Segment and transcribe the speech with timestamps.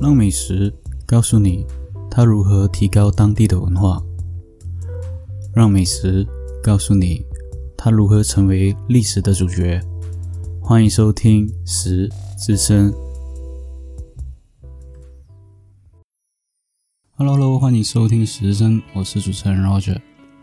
[0.00, 0.72] 让美食
[1.04, 1.66] 告诉你
[2.08, 4.00] 它如何提高当地的文化，
[5.52, 6.24] 让美食
[6.62, 7.26] 告诉你
[7.76, 9.80] 它如何成为历史的主角。
[10.62, 12.08] 欢迎收听《食
[12.38, 12.92] 之声》。
[17.16, 20.00] Hello，Hello，欢迎收听《食之声》，我是主持人 Roger。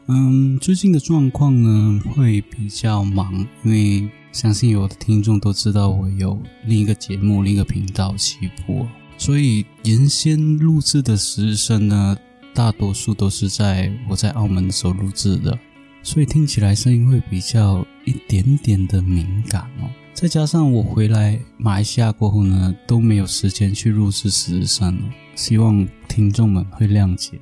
[0.07, 8.85] 嗯，最近的状况呢会比较忙，因为相信有的听众都知道我有另一个节目、另一个频道起步。
[9.17, 12.17] 所以原先录制的时声呢，
[12.53, 15.57] 大多数都是在我在澳门的时候录制的，
[16.03, 19.89] 所以听起来声音会比较一点点的敏感哦。
[20.13, 24.97] 再加上我回来马来西亚过后呢，都没有时间去录制时声，
[25.35, 27.39] 希望听众们会谅解。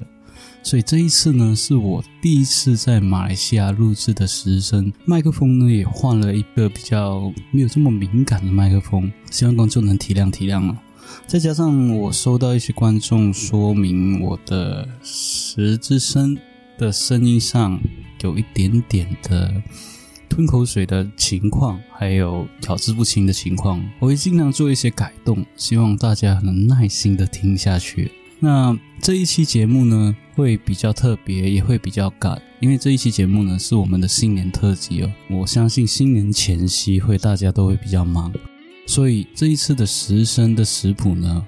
[0.64, 10.76] 所以这一次呢，是我第一次在马来西亚录制的时声，麦克风呢也换了一个比较没有这么敏感的麦克风，希望观众能体谅体谅哦。
[11.26, 16.38] 再加上我收到一些观众说明我的十字声
[16.78, 17.80] 的声音上
[18.22, 19.62] 有一点点的
[20.30, 28.12] 吞口水的情况，还有咬字不清的情况，我会尽量做一些改动，希望大家能耐心的听下去。
[28.40, 35.14] 那这一期节目呢，会比较特别，也会比较赶，因为这一期节目呢是我们的新年特辑哦。
[35.30, 38.34] 我相信新年前夕会大家都会比较忙。
[38.86, 41.46] 所以这一次的食生的食谱呢，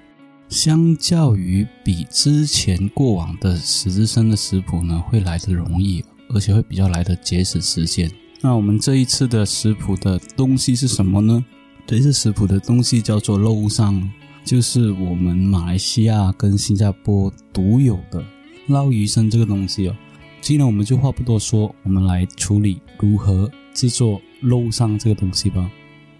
[0.49, 8.09] 相较于比之前过往的十之生的食谱呢，会来的容易，而且会比较来的节省时间。
[8.41, 11.43] 那我们这一次的食谱的东西是什么呢？
[11.85, 14.11] 这一次食谱的东西叫做肉上，
[14.43, 18.23] 就是我们马来西亚跟新加坡独有的
[18.67, 19.95] 捞鱼生这个东西哦。
[20.41, 25.69] 今天我们就话不多说，我们来处理如何制作肉上这个东西吧。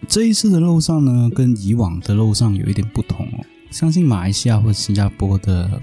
[0.08, 3.46] 这一次的肉上呢，跟以往的肉上有一点不同哦。
[3.72, 5.82] 相信马来西亚或者新加坡的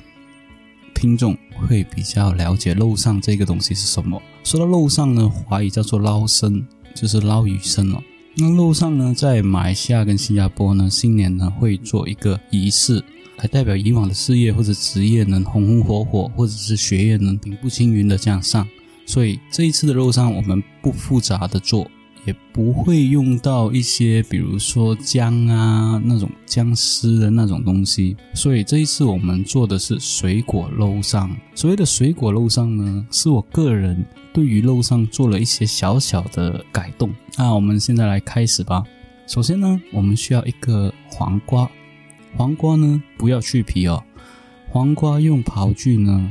[0.95, 4.21] 听众会比较了解肉上这个东西是什么。
[4.45, 6.65] 说到肉上呢，华语叫做捞生，
[6.95, 8.03] 就是捞鱼生哦。
[8.37, 13.03] 那肉上呢，在马来西亚跟新加坡呢，新年呢会做一个仪式，
[13.39, 18.67] 来代表以往的事业或者职业能红红火火，或者是学业能平步青云的这样上。
[19.05, 21.87] 所以这一次的肉上，我们不复杂的做。
[22.25, 31.35] 也不会用到一些，比如说姜啊那种姜丝的那种东西，所以这一次我们做的是水果肉上。
[31.55, 37.13] 所谓的水果肉上呢，是我个人对于肉上做了一些小小的改动。
[37.37, 38.85] 那我们现在来开始吧。
[39.27, 41.69] 首先呢，我们需要一个黄瓜，
[42.37, 44.03] 黄瓜呢不要去皮哦，
[44.69, 46.31] 黄瓜用刨具呢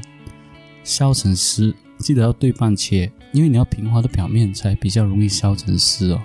[0.84, 1.76] 削成丝。
[1.98, 6.22] 记得要对半切，因为你要平滑的表面才比较容易削成丝哦。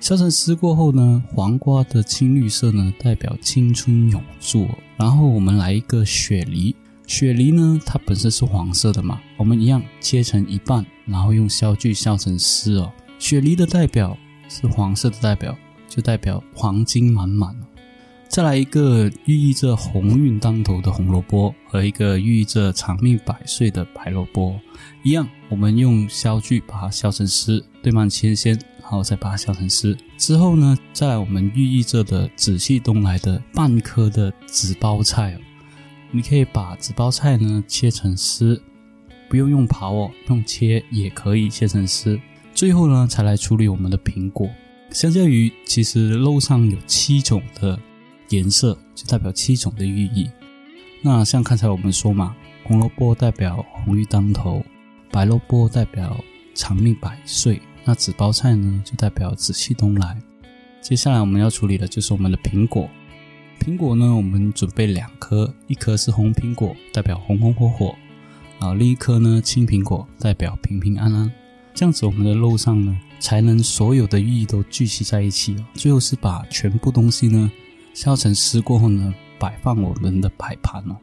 [0.00, 4.68] 削成丝过后呢，黄瓜的青绿色呢代表青春永驻。
[4.96, 6.76] 然后我们来一个雪梨，
[7.06, 12.92] 雪梨呢它本身是黄色的嘛，我们一样切成一半，然后用削具削成丝哦。
[13.18, 14.16] 雪梨的代表
[14.48, 15.56] 是黄色的代表，
[15.88, 17.56] 就代表黄金满满。
[18.34, 24.58] 再来一个寓意着鸿运当头的红萝卜，和一个寓意着长命百岁的白萝卜，
[25.04, 29.96] 一样，我们用削具把它削成丝，对半切先，然后再把它削成丝。
[30.18, 35.38] 之后呢，再来我们寓意着的紫气东来的半颗的紫包菜，
[36.10, 38.60] 你可以把紫包菜呢切成丝，
[39.28, 42.18] 不用用刨哦，用切也可以切成丝。
[42.52, 44.50] 最后呢，才来处理我们的苹果。
[44.90, 47.78] 相较于，其实肉上有七种的。
[48.30, 50.30] 颜色就代表七种的寓意。
[51.02, 54.64] 那像刚才我们说嘛，红萝卜代表红运当头，
[55.10, 56.18] 白萝卜代表
[56.54, 60.18] 长命百岁，那紫包菜呢就代表紫气东来。
[60.80, 62.88] 接下来我们要处理的就是我们的苹果。
[63.60, 67.94] 苹果呢，我们准备两颗，一颗是红苹果，代表红红火火；
[68.58, 71.30] 啊，另一颗呢青苹果，代表平平安安。
[71.74, 75.56] 这样子我们的肉上呢，才能所有的寓意都聚集在一起。
[75.74, 77.50] 最后是把全部东西呢。
[77.94, 80.96] 削成丝过后呢，摆放我们的摆盘哦。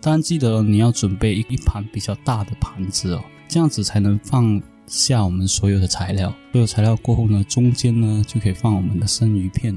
[0.00, 6.34] 当然记得你要准备一一盘比较大的盘子哦，这样子才能放下我们所有的材料。
[6.52, 9.76] 所有材料过后呢，中间呢就可以放我们的生鱼片。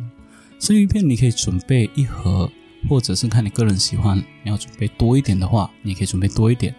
[0.60, 2.50] 生鱼片你可以准备一盒，
[2.88, 6.74] 或者是看你个人喜欢，你要准备多一点的话，你可以准备多一点。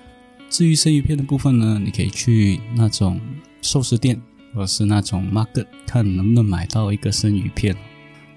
[0.49, 3.21] 至于生鱼片的部分呢，你可以去那种
[3.61, 4.21] 寿司店，
[4.55, 7.77] 或者是那种 market 看能不能买到一个生鱼片。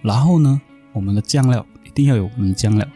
[0.02, 0.60] 然后呢？
[0.96, 2.88] 我们的酱料一定要有我们的酱料，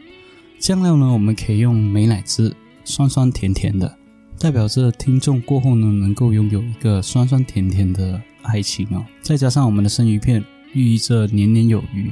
[0.57, 2.55] 酱料呢，我们可以用美乃滋，
[2.85, 3.93] 酸酸甜甜的，
[4.39, 9.05] 代表着听众过后呢，能够拥有一个酸酸甜甜的爱情哦。
[9.21, 10.41] 再加上我们的生鱼片，
[10.73, 12.11] 寓意着年年有余。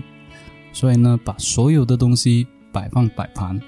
[0.74, 3.60] 所以呢，把所有的东西摆放摆盘，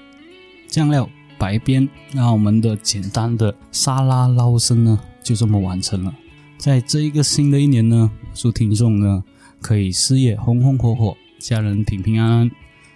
[0.68, 1.08] 酱料、
[1.38, 6.14] 白边，那我们的简单的沙拉捞生呢，就这么完成了。
[6.58, 9.24] 在这一个新的一年呢，祝听众呢
[9.60, 12.50] 可以事业红红火火，家人平平安安，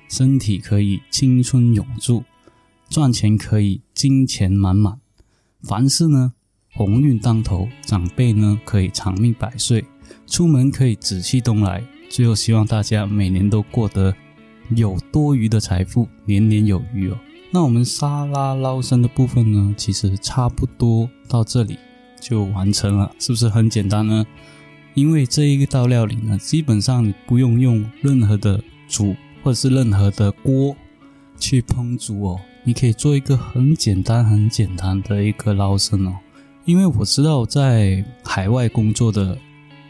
[0.08, 2.22] 身体可以青春永驻，
[2.90, 5.00] 赚钱可以金钱满满，
[5.62, 6.34] 凡事呢
[6.70, 9.84] 鸿运当头，长辈呢可以长命百岁，
[10.26, 11.82] 出门可以紫气东来。
[12.10, 14.14] 最后，希望大家每年都过得
[14.76, 17.18] 有多余的财富，年年有余哦。
[17.50, 21.78] 那我们沙拉捞生的部分呢，其实差不多到这里。
[22.20, 24.24] 就完成了，是不是很简单呢？
[24.94, 30.74] 因为这一个道料理呢，基本上你不用用任何的煮或者是任何的锅
[31.38, 36.14] 去烹煮哦，你可以做一个很简单、很简单的一个捞生哦。
[36.64, 39.36] 因为我知道在海外工作的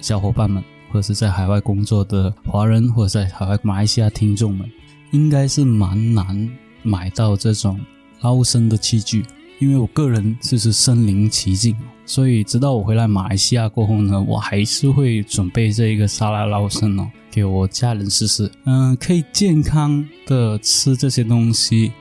[0.00, 4.68] 小伙伴们，或者是在海外工作的华人，或者在海外马来西亚听众们，
[5.12, 6.50] 应该是蛮难
[6.82, 7.78] 买到这种
[8.22, 9.24] 捞生的器具。
[9.60, 18.50] 因为我个人就是身临其境，所以直到我回来马来西亚过后呢，我还是会准备这一个沙拉捞生哦，给我家人试试。
[18.64, 21.92] 嗯，可以健康的吃这些东西，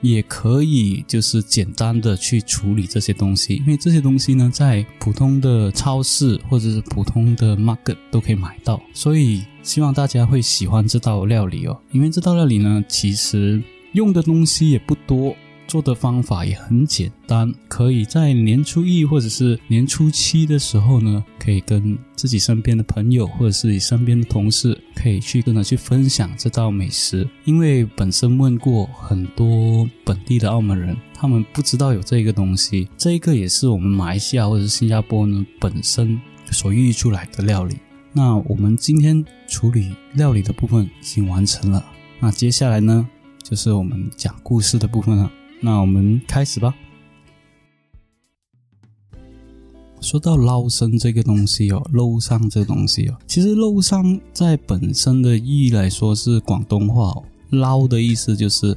[0.00, 3.56] 也可以就是简单的去处理这些东西。
[3.56, 11.76] 因为这些东西呢，在普通的超市或者是普通的 market 都可以买到，所以希望大家会喜欢这道料理哦。
[11.90, 13.60] 因为这道料理呢，其实
[13.92, 15.34] 用的东西也不多。
[15.70, 27.28] 做的方法也很简单，可以在年初一或者是年初七的时候呢，可以跟自己身边的朋友或者是你身边的同事，可以去跟他去分享这道美食。
[27.44, 32.88] 因为本身问过很多本地的澳门人，他们不知道有这个东西。
[32.98, 36.20] 这个也是我们马来西亚或者是新加坡呢本身
[36.50, 37.76] 所孕育出来的料理。
[38.12, 41.84] 那我们今天处理料理的部分已经完成了，
[42.18, 43.08] 那接下来呢，
[43.40, 45.30] 就是我们讲故事的部分了。
[45.60, 46.74] 那我们开始吧。
[50.00, 58.74] 说到捞生这个东西哦，捞上这个东西哦，其实捞上在本身的意义来说是广东话哦，捞的意思就是，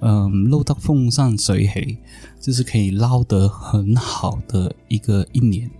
[0.00, 1.96] 嗯，捞到风上水黑，
[2.40, 5.70] 就是可以捞得很好的一个一年。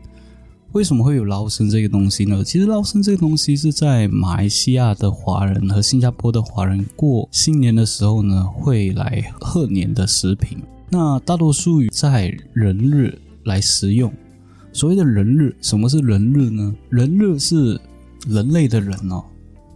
[0.76, 2.44] 为什么会有捞生这个东西呢？
[2.44, 10.58] 其实捞生这个东西是在马来西亚的华人和新加坡的华人过新年的时候呢，会来贺年的食品。
[10.90, 14.12] 那大多数在人日来食用。
[14.70, 16.76] 所谓的人日，什么是人日呢？
[16.90, 17.80] 人日是
[18.28, 19.24] 人类的人哦。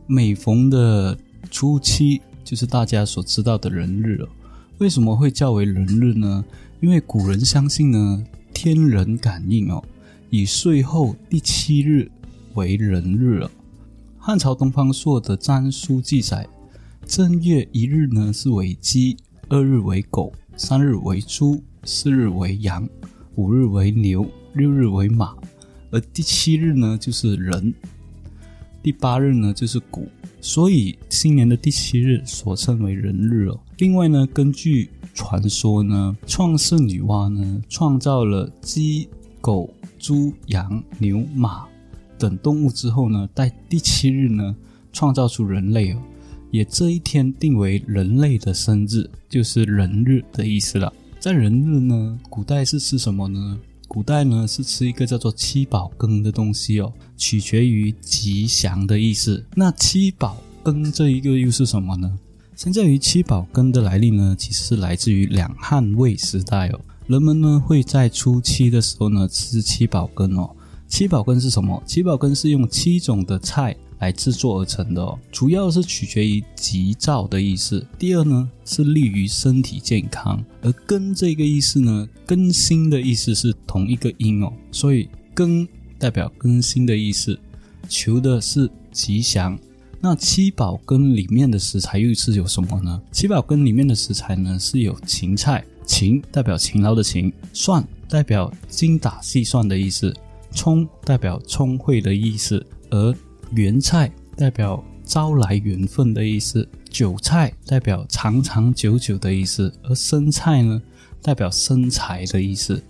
[0.06, 1.16] 每逢的
[1.50, 4.28] 初七，就是大家所知道的人日哦。
[4.76, 6.44] 为什么会叫为人日呢？
[6.80, 9.82] 因为古人相信呢，天人感应哦。
[10.30, 12.08] 以岁后第七日
[12.54, 13.50] 为人日了。
[14.16, 16.46] 汉朝东方朔的占书记载，
[17.04, 19.16] 正月一日呢是为鸡，
[19.48, 22.88] 二日为狗，三日为猪，四日为羊，
[23.34, 25.34] 五日为牛，六日为马，
[25.90, 27.74] 而第七日呢就是人，
[28.84, 30.06] 第八日呢就是谷，
[30.40, 33.58] 所以新年的第七日所称为人日哦。
[33.78, 39.08] 另外呢，根据传说呢，创世女娲呢创造了鸡、
[39.40, 39.68] 狗。
[40.02, 41.66] 猪、羊、牛、马
[42.18, 44.56] 等动物之后呢，在第七日呢，
[44.94, 46.02] 创造出人类哦，
[46.50, 50.90] 也这一天定为人类的生日，就是人日的意思了。
[51.18, 53.58] 在人日呢，古代是吃什么呢？
[53.86, 59.44] 古代呢是吃一个叫做七宝羹的东西哦，取决于吉祥的意思。
[59.54, 62.18] 那七宝羹这一个又是什么呢？
[62.56, 66.80] 相较于七宝羹的来历呢，其实是来自于两汉魏时代哦。
[67.10, 70.48] 人们呢会在初七的时候呢吃七宝羹哦。
[70.86, 71.82] 七宝羹是什么？
[71.84, 77.84] 七宝羹是用七种的菜来制作而成的哦，主要是取决于吉兆的意思。
[77.98, 80.40] 第二呢是利于身体健康。
[80.62, 85.66] 而羹这个意思呢，更新的意思是同一个音哦，所以羹
[85.98, 87.36] 代表更新的意思，
[87.88, 89.58] 求的是吉祥。
[90.00, 93.02] 那七宝羹里面的食材又是有什么呢？
[93.10, 95.64] 七宝羹里面的食材呢是有芹菜。
[95.90, 100.14] 勤代表勤劳的勤，算代表精打细算的意思，
[100.52, 103.12] 聪代表聪慧的意思，而
[103.50, 110.80] 圆菜代表招来缘分的意思，韭菜代表长长久久的意思，而生菜呢
[111.20, 112.80] 代表生财的意思。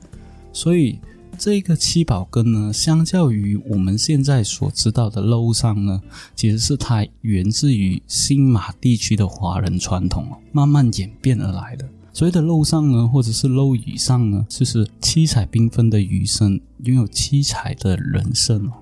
[0.52, 0.98] 所以
[1.38, 6.02] 这个七宝羹呢，相较于我们现在所知道的肉上呢，
[6.36, 11.88] 其实是它源自于新马地区的华人传统慢慢演变而来的。
[12.20, 18.72] 所谓的漏上呢，或者是漏以上呢，就是七彩缤纷的余生，拥有七彩的人生哦。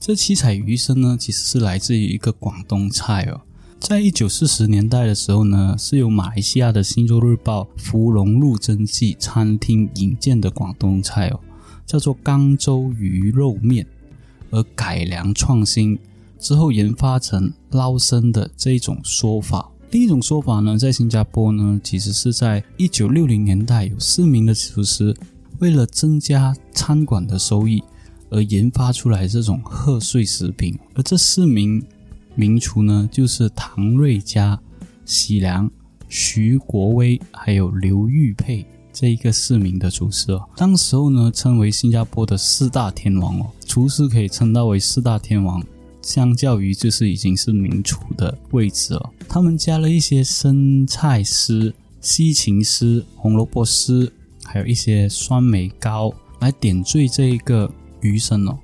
[0.00, 3.42] 这七彩余生呢，其实是来自于一个广东菜哦。
[3.78, 11.40] 在一九四十年代的时候呢，是由马来西亚的《新洲日报》芙蓉路真记餐厅引荐的广东菜哦，
[11.84, 13.86] 叫做江州鱼肉面，
[14.48, 15.98] 而改良创新
[16.38, 19.72] 之后研发成捞生的这种说法。
[19.90, 25.16] 第一种说法呢，在新加坡呢，其实是在一九六零年代，有四名的厨师
[25.60, 27.82] 为了增加餐馆的收益
[28.28, 31.82] 而研发出来这种贺岁食品，而这四名
[32.34, 34.60] 名厨呢，就是唐瑞佳、
[35.06, 35.70] 喜良、
[36.06, 40.46] 徐国威还有刘玉佩这一个四名的厨师哦。
[40.54, 45.64] 当时候呢，称为新加坡的四大天王哦，厨师可以称到为四大天王。
[46.08, 54.10] 相较于就是已经是名厨的位置哦，他们加了一些生菜丝、西芹丝、红萝卜丝，
[54.42, 56.10] 还有一些酸梅膏
[56.40, 58.58] 来点缀这一个鱼身哦，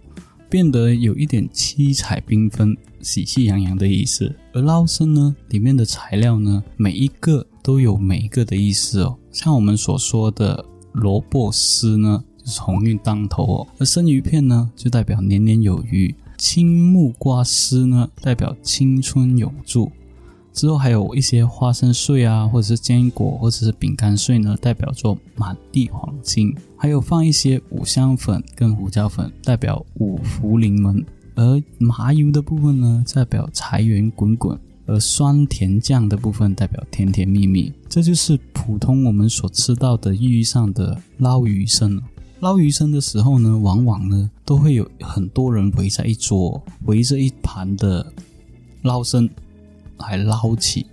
[0.49, 4.35] 变得有一点七彩缤纷、喜气洋洋的意思。
[4.55, 9.19] 而捞生呢，里面的材料呢，每一个都有每一个的意思哦。
[9.31, 16.15] 像我们所说的萝卜丝呢，就是鸿运当头哦；而生鱼片呢，就代表年年有余。
[16.47, 19.91] 青木瓜丝呢，代表青春永驻；
[20.53, 26.55] 之后还有一些花生碎啊，或者是坚果，或者是饼干碎呢，代表作满地黄金。
[26.77, 31.03] 还有放一些五香粉跟胡椒粉，代表五福临门；
[31.35, 37.73] 而麻油的部分呢，代表财源滚滚；而酸甜酱的部分代表甜甜蜜蜜。
[37.89, 42.03] 这就是普通我们所吃到的意义上的捞鱼生了。
[42.41, 48.13] 捞鱼生的时候呢，往往呢都会有很多人围在一桌，围着一盘的
[48.83, 49.29] 捞生
[49.99, 50.87] 来捞起。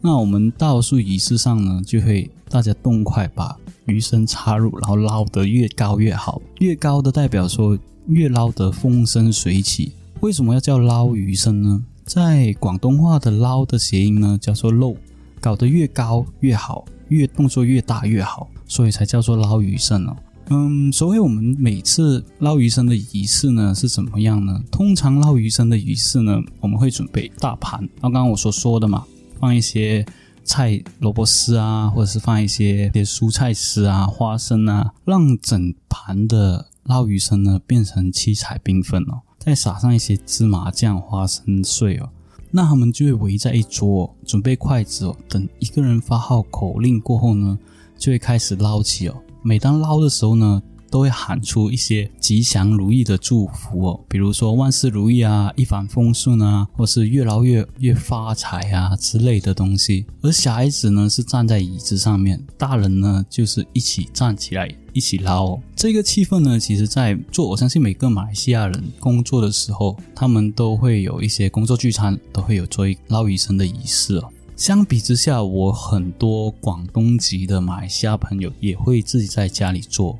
[0.00, 3.56] 那我们大多数仪式上呢，就会大家动快把
[3.86, 7.78] 鱼生插入，然后捞得越高越好，越高的代表说
[8.08, 9.92] 越捞得风生水起。
[10.20, 11.84] 为什么要叫捞鱼生呢？
[12.04, 14.96] 在广东话的捞的谐音呢叫做漏，
[15.40, 20.16] 搞得越高越好，越动作越大越好，所以才叫做捞鱼生哦。
[20.50, 24.62] 嗯，所谓我们每次捞鱼生的仪式呢是怎么样呢？
[24.70, 29.04] 通常捞鱼生的仪式呢，我们会准备大盘，然后刚刚我所说的嘛，
[29.40, 30.04] 放一些
[30.44, 39.22] 菜萝卜丝啊，或者是放一些些蔬菜丝啊、花生啊，让整盘的捞鱼生呢变成七彩缤纷哦。
[39.38, 42.10] 再撒上一些芝麻酱、花生碎哦，
[42.50, 47.58] 那他们就会围在一桌，准备筷子哦，等一个人发号口令过后呢，
[47.96, 49.16] 就会开始捞起哦。
[49.46, 60.06] 每当捞的时候呢，都会喊出一些吉祥如意的祝福哦，比如说万事如意啊，一帆风顺啊，或是越捞越越发财啊之类的东西。
[60.22, 65.60] 而小孩子呢是站在椅子上面，大人呢就是一起站起来一起捞。
[65.76, 74.30] 这个气氛呢，其实在做，我相信每个马来西亚人工作的时候，他们都会有一些工作聚餐，都会有做一捞鱼生的仪式哦。
[74.56, 80.18] 相比之下，我很多广东籍的马来西亚朋友也会自己在家里做，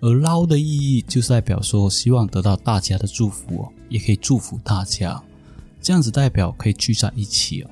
[0.00, 5.22] 而捞的意义就是代表说希望得到大家的祝福哦，也可以祝福大家，
[5.80, 7.70] 这样子代表可以聚在一起哦。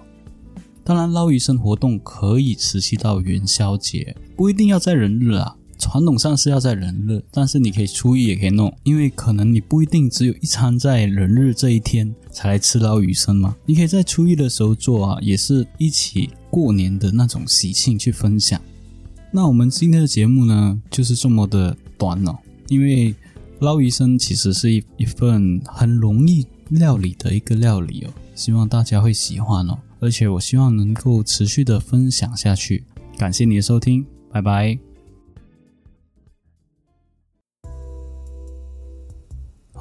[0.82, 5.54] 当然，捞鱼生活动可以持续到元宵节，不一定要在人日啊。
[5.82, 13.56] 传统上是要在人日，但是你可以初一也可以弄，因为可能你不一定只有一餐在人日这一天才来吃捞鱼生嘛。
[13.66, 18.60] 你可以在初一的时候做啊，也是一起过年的那种喜庆去分享。
[19.32, 23.12] 那我们今天的节目呢，就是这么的短哦，因为
[23.58, 32.84] 捞鱼生其实是一一份很容易料理的一个料理哦，希望大家会喜欢哦，而且我希望能够持续的分享下去。
[33.18, 34.91] 感谢你的收听，拜拜。